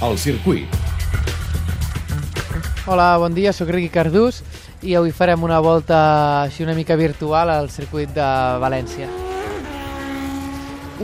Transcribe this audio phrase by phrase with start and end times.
[0.00, 0.68] el circuit.
[2.86, 4.40] Hola, bon dia, sóc Riqui Cardús
[4.80, 5.98] i avui farem una volta
[6.46, 8.28] així una mica virtual al circuit de
[8.62, 9.08] València.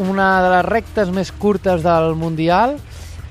[0.01, 2.79] Una de les rectes més curtes del Mundial,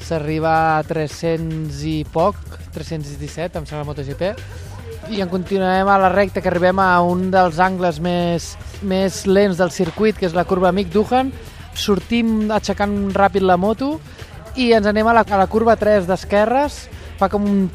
[0.05, 2.38] s'arriba a 300 i poc,
[2.78, 4.32] 317, em sembla MotoGP,
[5.13, 9.58] i en continuem a la recta que arribem a un dels angles més, més lents
[9.62, 11.34] del circuit, que és la curva Amic Duhan,
[11.76, 13.96] sortim aixecant ràpid la moto
[14.56, 16.85] i ens anem a la, a la curva 3 d'esquerres,
[17.20, 17.66] fa com un,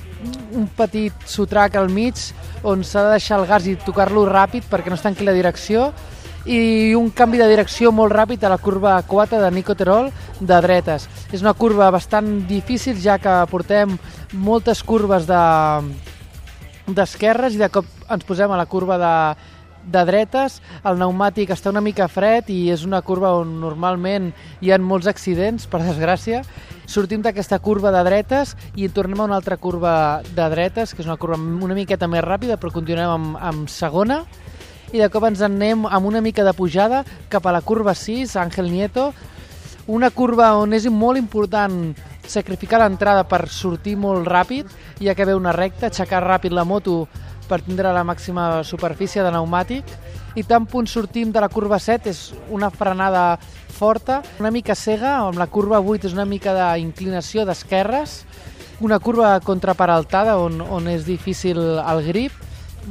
[0.57, 2.19] un petit sotrac al mig
[2.63, 5.91] on s'ha de deixar el gas i tocar-lo ràpid perquè no es tanqui la direcció
[6.49, 10.09] i un canvi de direcció molt ràpid a la curva 4 de Nico Terol
[10.41, 11.07] de dretes.
[11.33, 13.99] És una curva bastant difícil ja que portem
[14.33, 15.43] moltes curves de
[16.91, 19.13] d'esquerres i de cop ens posem a la curva de,
[19.85, 24.31] de dretes, el pneumàtic està una mica fred i és una curva on normalment
[24.61, 26.43] hi ha molts accidents, per desgràcia.
[26.91, 31.09] Sortim d'aquesta curva de dretes i tornem a una altra curva de dretes, que és
[31.09, 34.25] una curva una miqueta més ràpida, però continuem amb, amb segona.
[34.91, 38.35] I de cop ens anem amb una mica de pujada cap a la curva 6,
[38.37, 39.13] Àngel Nieto,
[39.91, 41.95] una curva on és molt important
[42.31, 44.69] sacrificar l'entrada per sortir molt ràpid,
[45.03, 47.09] ja que ve una recta, aixecar ràpid la moto
[47.51, 49.91] per tindre la màxima superfície de pneumàtic.
[50.39, 52.21] I tan punt sortim de la curva 7 és
[52.55, 53.25] una frenada
[53.75, 58.21] forta, una mica cega, amb la curva 8 és una mica d'inclinació d'esquerres,
[58.81, 62.33] una curva contraparaltada on, on és difícil el grip,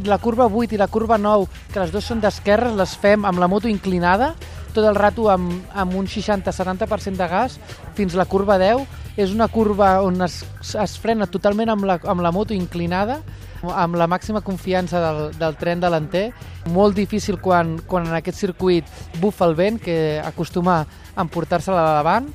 [0.06, 3.40] la curva 8 i la curva 9, que les dues són d'esquerres, les fem amb
[3.42, 4.34] la moto inclinada,
[4.74, 7.58] tot el rato amb, amb un 60-70% de gas,
[7.98, 8.86] fins la curva 10.
[9.20, 13.20] És una curva on es, es frena totalment amb la, amb la moto inclinada,
[13.64, 16.30] amb la màxima confiança del, del tren delanter.
[16.74, 18.88] Molt difícil quan, quan en aquest circuit
[19.20, 22.32] bufa el vent, que acostuma a emportar-se-la de davant.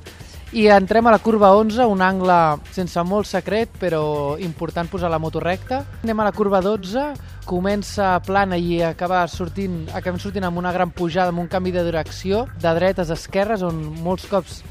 [0.54, 2.36] I entrem a la curva 11, un angle
[2.70, 5.80] sense molt secret, però important posar la moto recta.
[6.04, 7.08] Anem a la curva 12,
[7.48, 11.82] comença plana i acaba sortint, acabem sortint amb una gran pujada, amb un canvi de
[11.88, 14.62] direcció, de dretes a esquerres, on molts cops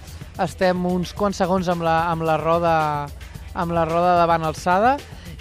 [0.42, 2.76] estem uns quants segons amb la, amb la roda
[3.54, 4.96] amb la roda davant alçada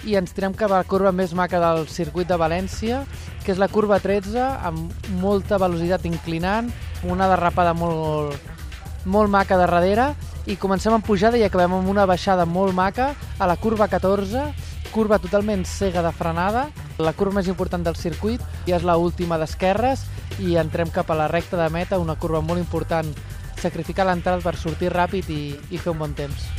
[0.05, 3.03] i ens tirem cap a la curva més maca del circuit de València,
[3.43, 6.69] que és la curva 13, amb molta velocitat inclinant,
[7.07, 8.35] una derrapada molt,
[9.05, 10.07] molt maca de darrere,
[10.47, 14.47] i comencem amb pujada i acabem amb una baixada molt maca a la curva 14,
[14.93, 16.67] curva totalment cega de frenada,
[16.99, 20.05] la curva més important del circuit, i és la última d'esquerres,
[20.43, 23.09] i entrem cap a la recta de meta, una curva molt important,
[23.63, 26.49] sacrificar l'entrada per sortir ràpid i, i fer un bon temps.